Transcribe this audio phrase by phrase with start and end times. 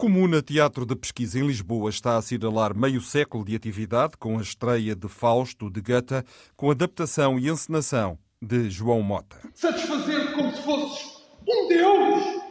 [0.00, 4.40] Comuna Teatro de Pesquisa em Lisboa está a assinalar meio século de atividade com a
[4.40, 6.24] estreia de Fausto de Goethe,
[6.56, 9.36] com adaptação e encenação de João Mota.
[9.52, 12.42] Satisfazer-te como se fosses um Deus!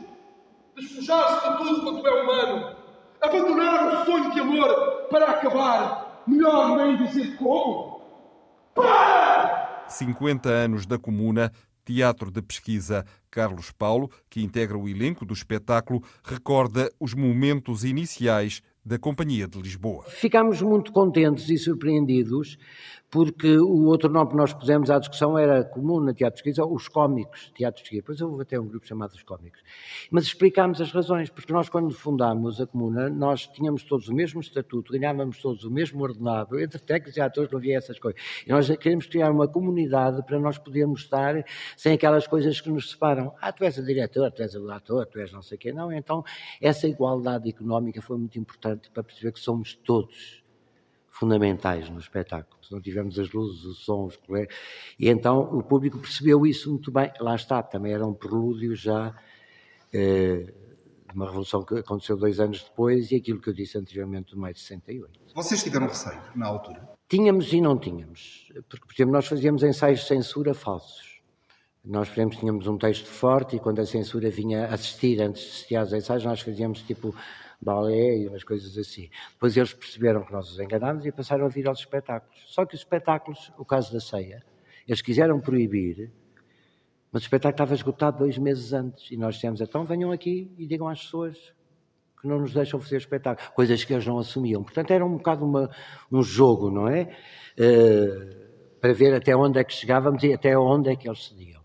[0.75, 2.75] Despojar-se de tudo quanto é humano!
[3.19, 6.23] Abandonar o sonho de amor para acabar!
[6.27, 8.03] Melhor nem dizer como!
[8.75, 9.85] Para!
[9.89, 11.51] 50 anos da Comuna
[11.89, 18.61] Teatro de Pesquisa Carlos Paulo, que integra o elenco do espetáculo, recorda os momentos iniciais
[18.85, 20.03] da Companhia de Lisboa.
[20.07, 22.59] Ficámos muito contentes e surpreendidos
[23.09, 26.71] porque o outro nome que nós pusemos à discussão era comum na Teatro de Esquerda,
[26.71, 28.01] os cómicos, Teatro de Esquerda.
[28.03, 29.61] Depois houve até um grupo chamado os cómicos.
[30.11, 34.39] Mas explicámos as razões, porque nós quando fundámos a Comuna, nós tínhamos todos o mesmo
[34.41, 38.21] estatuto, ganhávamos todos o mesmo ordenado, entre técnicos e atores não havia essas coisas.
[38.45, 41.43] E nós queríamos criar uma comunidade para nós podermos estar
[41.75, 43.33] sem aquelas coisas que nos separam.
[43.41, 45.73] Ah, tu és a diretor, tu és o ator, tu és não sei quê.
[45.73, 46.23] Não, então
[46.61, 50.43] essa igualdade económica foi muito importante para perceber que somos todos
[51.19, 52.63] fundamentais no espetáculo.
[52.63, 54.55] Se não tivermos as luzes, o som, os colegas.
[54.97, 57.11] E então o público percebeu isso muito bem.
[57.19, 59.13] Lá está, também era um prelúdio já
[59.93, 60.53] eh,
[61.07, 64.39] de uma revolução que aconteceu dois anos depois e aquilo que eu disse anteriormente do
[64.39, 65.19] maio de 68.
[65.35, 66.87] Vocês tiveram receio na altura?
[67.09, 68.49] Tínhamos e não tínhamos.
[68.69, 71.08] Porque, por exemplo, nós fazíamos ensaios de censura falsos.
[71.83, 75.49] Nós, por exemplo, tínhamos um texto forte e quando a censura vinha assistir antes de
[75.49, 77.15] assistir aos ensaios, nós fazíamos tipo
[77.61, 79.09] balé e umas coisas assim.
[79.33, 82.43] Depois eles perceberam que nós os enganámos e passaram a vir aos espetáculos.
[82.47, 84.43] Só que os espetáculos, o caso da ceia,
[84.87, 86.11] eles quiseram proibir,
[87.11, 89.09] mas o espetáculo estava esgotado dois meses antes.
[89.09, 91.37] E nós dissemos, então venham aqui e digam às pessoas
[92.21, 93.51] que não nos deixam fazer espetáculo.
[93.53, 94.61] Coisas que eles não assumiam.
[94.63, 95.69] Portanto, era um bocado uma,
[96.11, 97.03] um jogo, não é?
[97.57, 101.58] Uh, para ver até onde é que chegávamos e até onde é que eles cediam.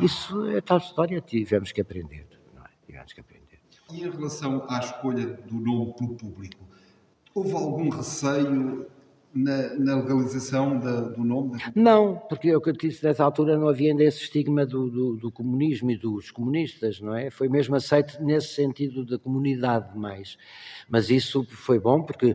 [0.00, 2.26] Isso é tal história, tivemos que aprender.
[2.54, 2.68] Não é?
[2.86, 3.60] Tivemos que aprender.
[3.92, 6.68] E em relação à escolha do nome pelo público,
[7.34, 8.86] houve algum receio
[9.34, 11.58] na, na legalização da, do nome?
[11.74, 15.16] Não, porque o que eu disse nessa altura não havia ainda esse estigma do, do,
[15.16, 17.30] do, comunismo e dos comunistas, não é?
[17.30, 20.36] Foi mesmo aceito nesse sentido da comunidade mais.
[20.88, 22.34] Mas isso foi bom porque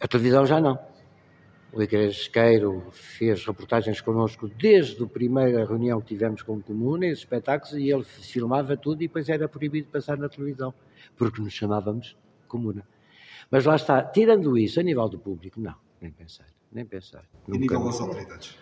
[0.00, 0.78] a televisão já não.
[1.74, 7.18] O Igrejesqueiro fez reportagens connosco desde a primeira reunião que tivemos com o Comuna, esses
[7.18, 10.72] espetáculos, e ele filmava tudo e depois era proibido passar na televisão,
[11.16, 12.86] porque nos chamávamos Comuna.
[13.50, 17.24] Mas lá está, tirando isso, a nível do público, não, nem pensar, nem pensar.
[17.48, 18.56] E nível das autoridades?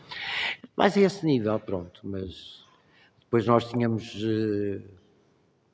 [0.75, 2.65] Mas a esse nível, pronto, mas
[3.21, 4.83] depois nós tínhamos uh,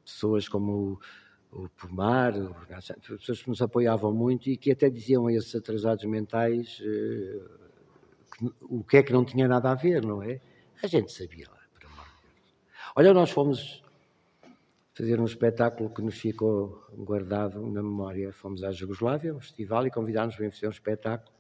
[0.05, 0.99] pessoas como
[1.53, 2.33] o Pomar,
[3.07, 6.83] pessoas que nos apoiavam muito e que até diziam a esses atrasados mentais
[8.39, 10.41] que, o que é que não tinha nada a ver, não é?
[10.83, 12.57] A gente sabia lá, por amor de Deus.
[12.95, 13.83] Olha, nós fomos
[14.99, 18.33] fazer um espetáculo que nos ficou guardado na memória.
[18.33, 21.33] Fomos à Jugoslávia, um festival, e convidámos para fazer um espetáculo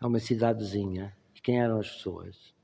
[0.00, 1.16] a uma cidadezinha.
[1.34, 2.54] E quem eram as pessoas?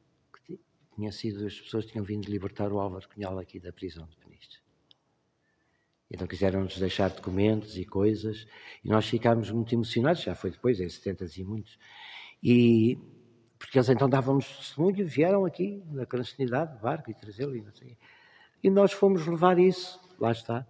[0.47, 0.59] Que
[0.95, 4.22] tinha sido, as pessoas tinham vindo libertar o Álvaro Cunhal aqui da prisão de.
[6.13, 8.47] Então quiseram-nos deixar documentos e coisas,
[8.85, 11.79] e nós ficámos muito emocionados, já foi depois, em 70 e muitos,
[12.43, 12.99] e
[13.59, 17.65] porque eles então davam-nos testemunho, vieram aqui na clandestinidade, barco, e trazê-lo, e.
[18.63, 20.67] E nós fomos levar isso, lá está,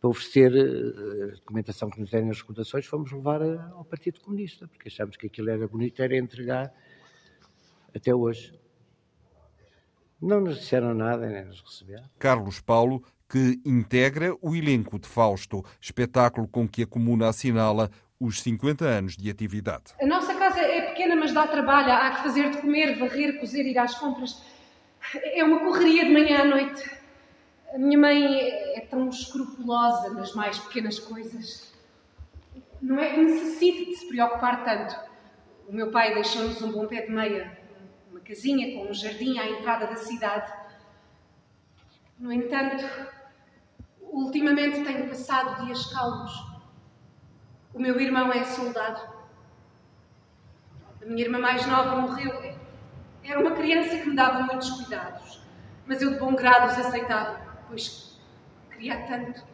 [0.00, 4.68] para oferecer eh, a documentação que nos deram as recordações, fomos levar ao Partido Comunista,
[4.68, 6.72] porque achámos que aquilo era bonito, era entregar
[7.94, 8.58] até hoje.
[10.20, 12.08] Não nos disseram nada, nem nos receberam.
[12.18, 18.40] Carlos Paulo que integra o elenco de Fausto, espetáculo com que a Comuna assinala os
[18.42, 19.94] 50 anos de atividade.
[20.00, 21.92] A nossa casa é pequena, mas dá trabalho.
[21.92, 24.42] Há que fazer de comer, varrer, cozer, ir às compras.
[25.14, 26.90] É uma correria de manhã à noite.
[27.72, 31.72] A minha mãe é tão escrupulosa nas mais pequenas coisas.
[32.80, 34.98] Não é que necessite de se preocupar tanto.
[35.68, 37.58] O meu pai deixou-nos um bom pé de meia,
[38.10, 40.50] uma casinha com um jardim à entrada da cidade.
[42.18, 42.84] No entanto,
[44.10, 46.32] Ultimamente tenho passado dias calmos.
[47.72, 49.00] O meu irmão é soldado.
[51.00, 52.56] A minha irmã mais nova morreu.
[53.22, 55.42] Era uma criança que me dava muitos cuidados,
[55.86, 58.18] mas eu de bom grado os aceitava, pois
[58.70, 59.44] queria tanto.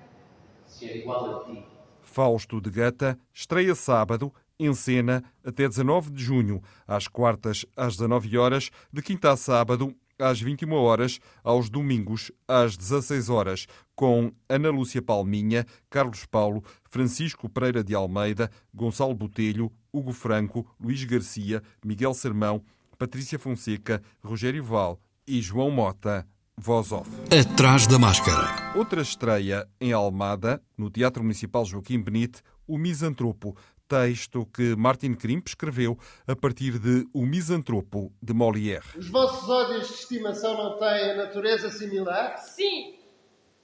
[0.66, 1.66] Se é igual a ti.
[2.02, 8.38] Fausto de Gata estreia sábado em cena até 19 de junho, às quartas às 19
[8.38, 14.70] horas, de quinta a sábado às 21 horas, aos domingos às 16 horas, com Ana
[14.70, 22.14] Lúcia Palminha, Carlos Paulo, Francisco Pereira de Almeida, Gonçalo Botelho, Hugo Franco, Luís Garcia, Miguel
[22.14, 22.62] Sermão,
[22.98, 26.26] Patrícia Fonseca, Rogério Val e João Mota.
[26.56, 27.10] Voz off.
[27.36, 28.76] Atrás da máscara.
[28.76, 33.56] Outra estreia em Almada, no Teatro Municipal Joaquim Benite, O Misantropo,
[33.94, 35.96] texto que Martin Krimp escreveu
[36.26, 38.84] a partir de O Misantropo de Molière.
[38.96, 42.36] Os vossos ódios de estimação não têm a natureza similar?
[42.38, 42.98] Sim,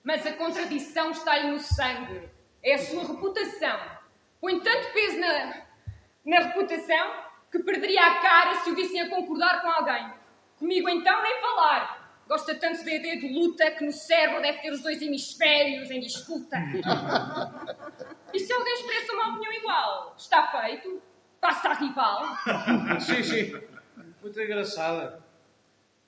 [0.05, 2.29] mas a contradição está-lhe no sangue.
[2.63, 3.77] É a sua reputação.
[4.41, 5.63] Põe tanto peso na,
[6.25, 7.11] na reputação
[7.51, 10.13] que perderia a cara se o vissem a concordar com alguém.
[10.57, 12.23] Comigo então nem falar.
[12.29, 15.99] Gosta tanto de ideia de luta que no cérebro deve ter os dois hemisférios em
[15.99, 16.57] disputa.
[18.33, 21.03] e se alguém expressa uma opinião igual, está feito?
[21.41, 22.25] Passa a rival?
[23.01, 23.61] sim, sim.
[24.23, 25.23] Muito engraçada.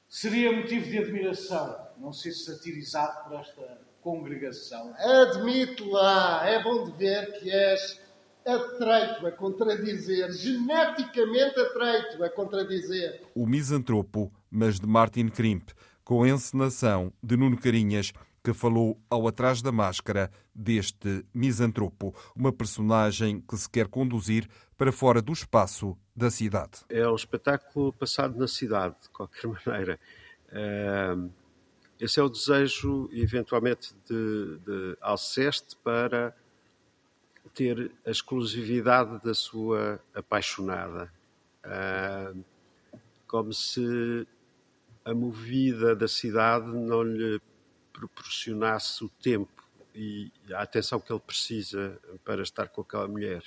[0.08, 4.94] Seria motivo de admiração não ser satirizado por esta congregação.
[4.98, 8.00] Admito lá, é bom de ver que és
[8.44, 13.22] atreito a contradizer, geneticamente atreito a contradizer.
[13.34, 15.70] O Misantropo, mas de Martin Krimp
[16.04, 22.52] com a encenação de Nuno Carinhas, que falou ao atrás da máscara deste misantropo, uma
[22.52, 26.80] personagem que se quer conduzir para fora do espaço da cidade.
[26.88, 29.98] É um espetáculo passado na cidade, de qualquer maneira.
[32.00, 36.34] Esse é o desejo, eventualmente, de, de Alceste para
[37.54, 41.12] ter a exclusividade da sua apaixonada.
[43.26, 44.26] Como se
[45.04, 47.40] a movida da cidade não lhe
[47.92, 49.62] proporcionasse o tempo
[49.94, 53.42] e a atenção que ele precisa para estar com aquela mulher.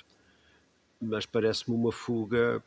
[1.00, 2.62] Mas parece-me uma fuga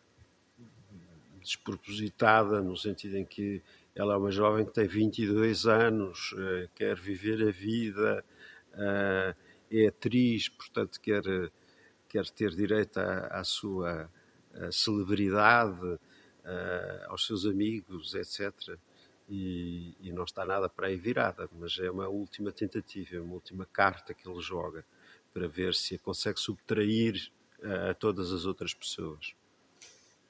[1.42, 3.62] despropositada, no sentido em que
[3.96, 8.24] ela é uma jovem que tem 22 anos, eh, quer viver a vida,
[8.74, 9.36] eh,
[9.72, 11.24] é atriz, portanto, quer,
[12.08, 14.10] quer ter direito à, à sua
[14.72, 16.00] celebridade,
[16.50, 18.78] uh, aos seus amigos, etc.
[19.30, 23.36] E, e, não está nada para aí virada, mas é uma última tentativa, é uma
[23.36, 24.84] última carta que ele joga
[25.32, 29.36] para ver se a consegue subtrair uh, a todas as outras pessoas.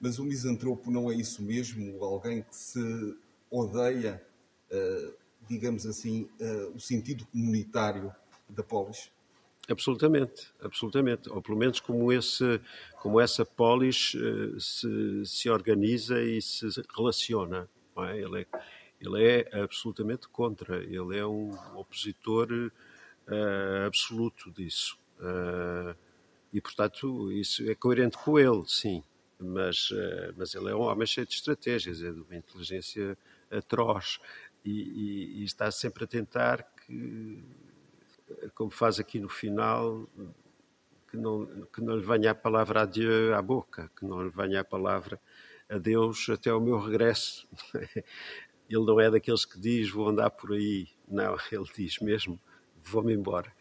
[0.01, 2.03] Mas o misantropo não é isso mesmo?
[2.03, 3.17] Alguém que se
[3.49, 4.21] odeia,
[4.69, 5.13] uh,
[5.47, 6.29] digamos assim,
[6.75, 8.13] o sentido comunitário
[8.49, 9.09] da polis?
[9.69, 11.29] Absolutamente, absolutamente.
[11.29, 12.59] Ou pelo menos como, esse,
[13.01, 17.69] como essa polis uh, se, se organiza e se relaciona.
[17.97, 18.17] É?
[18.17, 18.47] Ele, é,
[18.99, 24.97] ele é absolutamente contra, ele é um opositor uh, absoluto disso.
[25.19, 25.95] Uh,
[26.51, 29.03] e, portanto, isso é coerente com ele, sim.
[29.41, 29.89] Mas,
[30.35, 33.17] mas ele é um homem cheio de estratégias, é de uma inteligência
[33.49, 34.19] atroz
[34.65, 37.41] e, e, e está sempre a tentar que
[38.53, 40.07] como faz aqui no final,
[41.09, 44.61] que não, que não lhe venha a palavra adieu à boca, que não lhe venha
[44.61, 45.19] a palavra
[45.67, 47.47] adeus até o meu regresso.
[48.69, 52.39] Ele não é daqueles que diz vou andar por aí, não, ele diz mesmo
[52.83, 53.51] vou-me embora.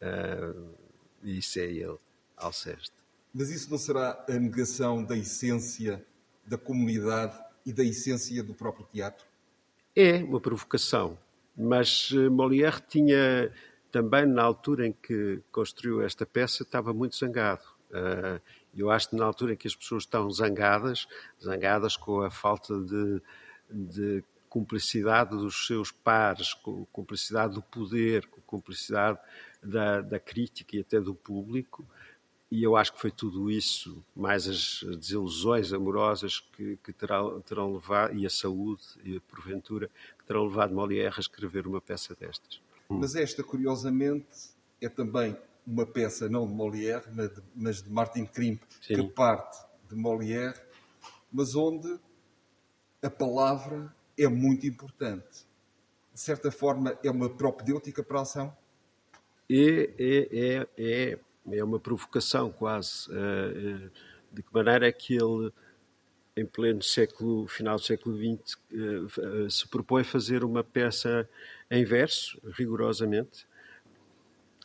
[0.00, 0.74] Uh,
[1.22, 1.98] isso é ele,
[2.36, 2.92] Alceste.
[3.34, 6.04] Mas isso não será a negação da essência
[6.46, 9.26] da comunidade e da essência do próprio teatro?
[9.94, 11.18] É uma provocação,
[11.56, 13.52] mas eh, Molière tinha
[13.90, 17.64] também na altura em que construiu esta peça estava muito zangado.
[17.90, 18.40] Uh,
[18.74, 21.06] eu acho que na altura em que as pessoas estão zangadas,
[21.42, 23.20] zangadas com a falta de,
[23.70, 29.18] de cumplicidade dos seus pares, com a cumplicidade do poder, com a cumplicidade
[29.62, 31.86] da, da, crítica e até do público,
[32.50, 37.74] e eu acho que foi tudo isso, mais as desilusões amorosas que, que terão, terão
[37.74, 42.60] levado, e a saúde, e porventura, que terão levado Molière a escrever uma peça destas.
[42.88, 42.98] Hum.
[43.00, 44.50] Mas esta, curiosamente,
[44.80, 45.36] é também
[45.66, 47.04] uma peça não de Molière,
[47.54, 48.94] mas de Martin Krimp, Sim.
[48.94, 50.58] que parte de Molière,
[51.30, 52.00] mas onde
[53.02, 55.46] a palavra é muito importante.
[56.12, 58.56] De certa forma, é uma propedêutica para a ação?
[59.48, 61.18] É, é, é, é,
[61.52, 63.08] é uma provocação quase.
[63.10, 63.90] Eh, eh,
[64.30, 65.50] de que maneira é que ele,
[66.36, 71.28] em pleno século, final do século XX, eh, se propõe fazer uma peça
[71.70, 73.46] em verso, rigorosamente,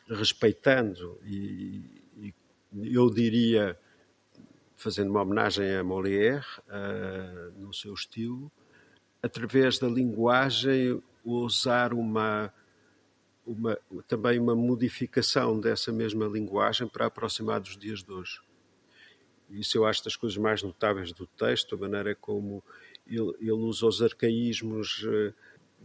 [0.10, 2.34] respeitando e, e
[2.94, 3.80] eu diria,
[4.76, 6.46] fazendo uma homenagem a Molière,
[7.56, 8.52] no seu estilo,
[9.24, 12.54] através da linguagem, usar uma,
[13.48, 18.42] uma, também uma modificação dessa mesma linguagem para aproximar dos dias de hoje.
[19.50, 22.62] Isso eu acho das coisas mais notáveis do texto, a maneira como
[23.08, 25.34] ele, ele usa os arcaísmos uh,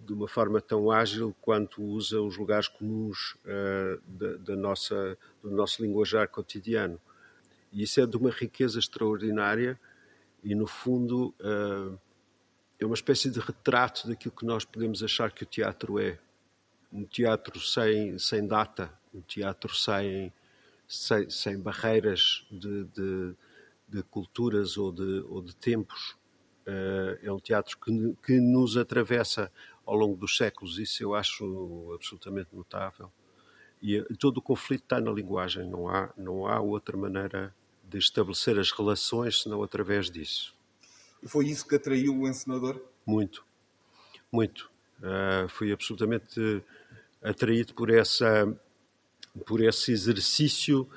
[0.05, 5.51] de uma forma tão ágil quanto usa os lugares comuns uh, da, da, nossa, do
[5.51, 7.01] nosso linguajar cotidiano.
[7.73, 9.79] E isso é de uma riqueza extraordinária
[10.43, 11.99] e, no fundo, uh,
[12.79, 16.19] é uma espécie de retrato daquilo que nós podemos achar que o teatro é.
[16.93, 20.33] Um teatro sem, sem data, um teatro sem,
[20.87, 23.35] sem, sem barreiras de, de,
[23.89, 26.17] de, culturas ou de, ou de tempos.
[26.67, 29.51] Uh, é um teatro que, que nos atravessa
[29.85, 33.11] ao longo dos séculos, isso eu acho absolutamente notável.
[33.81, 38.59] E todo o conflito está na linguagem, não há, não há outra maneira de estabelecer
[38.59, 40.58] as relações senão através disso.
[41.27, 42.81] Foi isso que atraiu o encenador?
[43.05, 43.45] Muito,
[44.31, 44.71] muito.
[44.99, 46.63] Uh, fui absolutamente
[47.23, 48.47] atraído por essa
[49.47, 50.89] por esse exercício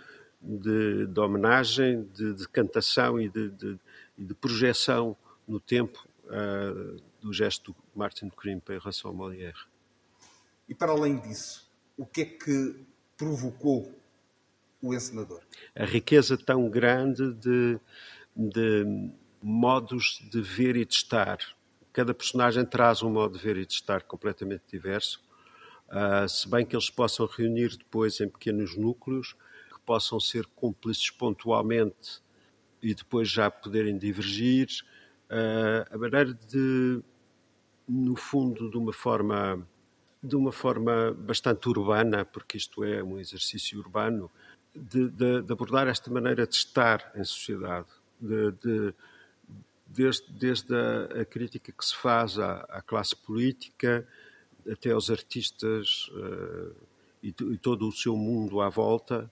[0.41, 3.49] de, de homenagem, de, de, cantação e de,
[4.17, 5.15] de, projeção
[5.47, 9.67] no tempo uh, do gesto do Martin Krimp em relação ao Molière.
[10.67, 12.75] E para além disso, o que é que
[13.17, 13.93] provocou
[14.81, 15.41] o encenador?
[15.75, 17.79] A riqueza tão grande de,
[18.35, 21.39] de modos de ver e de estar.
[21.91, 25.21] Cada personagem traz um modo de ver e de estar completamente diverso,
[25.89, 29.33] uh, se bem que eles possam reunir depois em pequenos núcleos,
[29.73, 32.21] que possam ser cúmplices pontualmente
[32.81, 34.67] e depois já poderem divergir.
[35.29, 37.01] Uh, a maneira de,
[37.87, 39.67] no fundo, de uma forma
[40.23, 44.29] de uma forma bastante urbana, porque isto é um exercício urbano,
[44.73, 47.87] de, de, de abordar esta maneira de estar em sociedade,
[48.19, 48.93] de, de
[49.93, 54.07] desde, desde a, a, crítica que se faz à, à, classe política
[54.69, 56.75] até aos artistas uh,
[57.21, 59.31] e, e, todo o seu mundo à volta,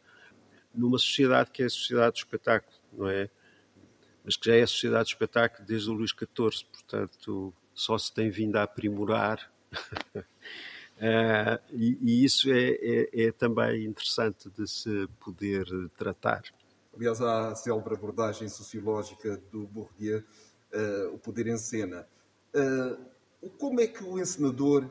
[0.74, 3.30] numa sociedade que é a sociedade do espetáculo, não é?
[4.24, 8.14] Mas que já é a sociedade do espetáculo desde o Luís XIV, portanto só se
[8.14, 9.52] tem vindo a aprimorar.
[9.72, 15.66] uh, e, e, isso é, é, é também interessante de se poder
[15.98, 16.44] tratar.
[16.94, 20.24] Aliás, há a célebre abordagem sociológica do Bourdieu
[20.74, 22.08] uh, o poder em cena.
[22.54, 22.98] Uh,
[23.58, 24.90] como é que o encenador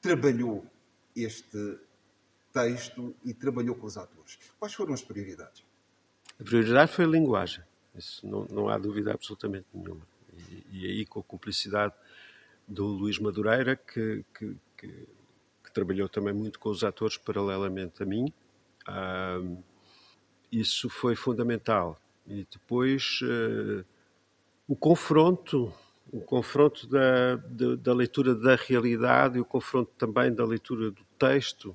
[0.00, 0.64] trabalhou
[1.14, 1.78] este
[2.52, 4.38] texto e trabalhou com os atores?
[4.58, 5.64] Quais foram as prioridades?
[6.40, 7.64] A prioridade foi a linguagem,
[7.94, 10.06] isso não, não há dúvida absolutamente nenhuma.
[10.32, 11.94] E, e, aí, com a cumplicidade
[12.66, 15.08] do Luís Madureira, que, que, que,
[15.64, 18.32] que trabalhou também muito com os atores paralelamente a mim,
[18.88, 19.62] uh,
[20.50, 22.00] isso foi fundamental.
[22.26, 23.20] E depois.
[23.22, 23.84] Uh,
[24.68, 25.72] o confronto,
[26.12, 31.02] o confronto da, da, da, leitura da realidade e o confronto também da leitura do
[31.18, 31.74] texto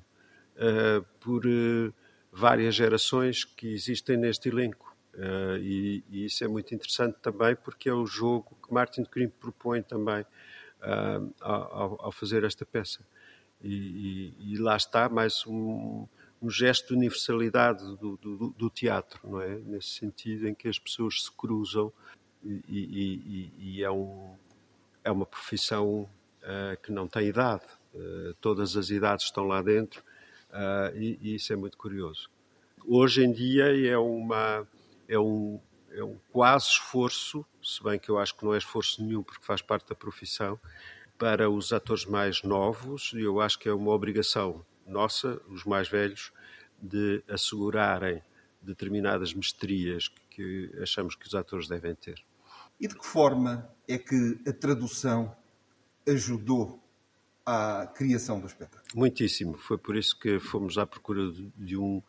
[0.54, 1.92] uh, por uh,
[2.32, 4.94] várias gerações que existem neste elenco.
[5.12, 9.28] Uh, e, e, isso é muito interessante também porque é o jogo que Martin Krim
[9.28, 10.24] propõe também
[11.40, 13.00] ao, ao, fazer esta peça.
[13.62, 16.06] E, e, e lá está mais um,
[16.42, 19.56] um, gesto de universalidade do, do, do teatro, não é?
[19.60, 21.90] Nesse sentido em que as pessoas se cruzam
[22.44, 24.34] e, e, e é, um,
[25.02, 26.08] é uma profissão
[26.42, 27.64] uh, que não tem idade.
[27.94, 30.02] Uh, todas as idades estão lá dentro
[30.50, 32.30] uh, e, e, isso é muito curioso.
[32.86, 34.66] Hoje em dia é, uma,
[35.08, 35.60] é, um,
[35.90, 39.44] é um quase esforço, se bem que eu acho que não é esforço nenhum porque
[39.44, 40.58] faz parte da profissão,
[41.16, 45.88] para os atores mais novos, e eu acho que é uma obrigação nossa, os mais
[45.88, 46.32] velhos,
[46.82, 48.22] de assegurarem
[48.60, 52.22] determinadas mestrias que achamos que os atores devem ter.
[52.80, 55.34] E de que forma é que a tradução
[56.06, 56.82] ajudou
[57.44, 58.82] à criação do espetáculo?
[58.94, 59.56] Muitíssimo.
[59.58, 62.02] Foi por isso que fomos à procura de um.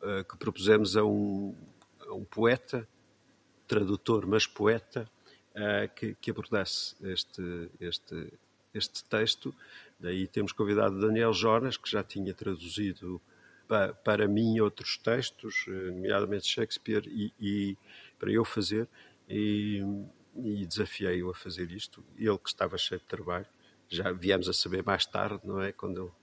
[0.00, 1.54] Uh, que propusemos a um,
[2.00, 2.88] a um, poeta,
[3.68, 5.08] tradutor, mas poeta,
[5.54, 8.32] uh, que, que, abordasse este, este,
[8.74, 9.54] este texto.
[10.00, 13.20] Daí temos convidado Daniel Jonas, que já tinha traduzido
[14.04, 17.76] para, mim outros textos, eh, nomeadamente Shakespeare, e, e
[18.18, 18.88] para eu fazer
[19.28, 19.82] e,
[20.36, 22.04] e desafiei-o a fazer isto.
[22.16, 23.46] Ele que estava cheio de trabalho,
[23.88, 25.72] já viemos a saber mais tarde, não é?
[25.72, 26.14] Quando,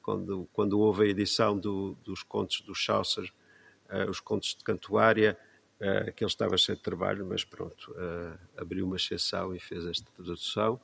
[0.00, 3.32] quando, quando houve a edição do, dos contos do Chaucer,
[3.90, 5.36] uh, os contos de Cantuária,
[5.80, 9.84] uh, que ele estava cheio de trabalho, mas pronto, uh, abriu uma exceção e fez
[9.86, 10.80] esta tradução.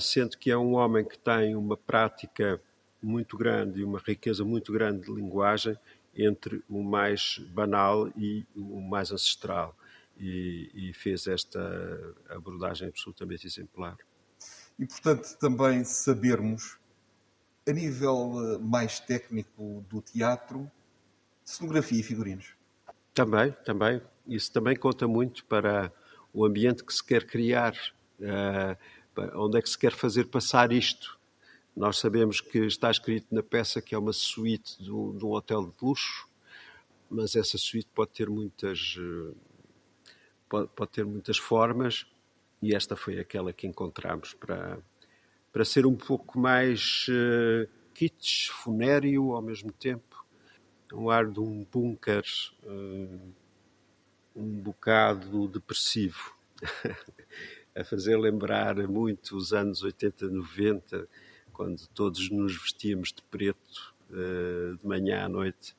[0.00, 2.60] sendo que é um homem que tem uma prática
[3.02, 5.76] muito grande e uma riqueza muito grande de linguagem
[6.14, 9.76] entre o mais banal e o mais ancestral
[10.18, 11.60] e, e fez esta
[12.28, 13.96] abordagem absolutamente exemplar.
[14.78, 16.78] e, portanto, também sabermos,
[17.68, 20.70] a nível eh, mais técnico do teatro,
[21.44, 22.54] cenografia e figurinos.
[23.14, 24.00] Também, também.
[24.26, 25.92] Isso também conta muito para
[26.32, 27.74] o ambiente que se quer criar,
[28.20, 28.76] uh,
[29.34, 31.18] onde é que se quer fazer passar isto.
[31.74, 35.72] Nós sabemos que está escrito na peça que é uma suíte de um hotel de
[35.80, 36.28] luxo,
[37.10, 39.34] mas essa suíte pode ter muitas uh,
[40.48, 42.06] pode, pode, ter muitas formas
[42.60, 44.78] e esta foi aquela que encontramos para
[45.50, 50.24] para ser um pouco mais uh, kitsch, funéreo ao mesmo tempo
[50.92, 52.22] um ar de um bunker
[52.62, 53.32] uh,
[54.38, 56.36] um bocado depressivo,
[57.74, 61.08] a fazer lembrar muito os anos 80, 90,
[61.52, 65.76] quando todos nos vestíamos de preto uh, de manhã à noite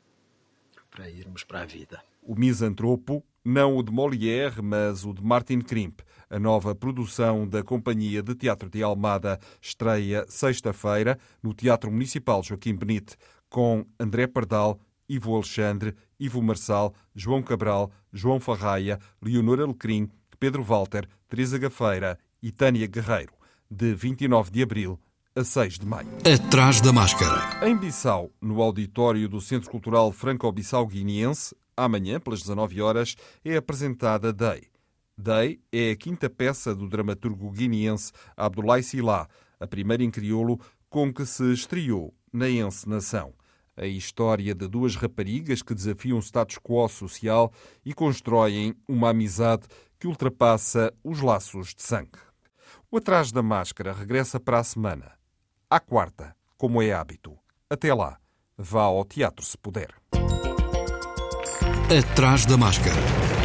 [0.92, 2.04] para irmos para a vida.
[2.22, 6.02] O Misantropo, não o de Molière, mas o de Martin Krimp.
[6.30, 12.76] A nova produção da Companhia de Teatro de Almada estreia sexta-feira no Teatro Municipal Joaquim
[12.76, 13.16] Benite,
[13.50, 14.80] com André Pardal
[15.10, 20.08] Ivo Alexandre, Ivo Marçal, João Cabral, João Farraia, Leonor Alecrim,
[20.40, 23.34] Pedro Walter, Teresa Gafeira e Tânia Guerreiro,
[23.70, 25.00] de 29 de abril
[25.40, 26.10] a 6 de maio.
[26.26, 27.66] Atrás da máscara.
[27.66, 33.16] Em Bissau, no auditório do Centro Cultural Franco-Bissau Guineense, amanhã, pelas 19 horas,
[33.46, 34.64] é apresentada Day.
[35.18, 39.30] Day é a quinta peça do dramaturgo guineense Abdoulaye Silá,
[39.60, 43.34] a primeira em crioulo com que se estreou na encenação
[43.78, 47.50] a história de duas raparigas que desafiam o status quo social
[47.86, 49.68] e constroem uma amizade
[49.98, 52.20] que ultrapassa os laços de sangue.
[52.92, 55.19] O Atrás da Máscara regressa para a semana,
[55.70, 57.38] à quarta, como é hábito.
[57.70, 58.18] Até lá,
[58.58, 59.94] vá ao teatro se puder.
[61.96, 63.39] Atrás da Máscara.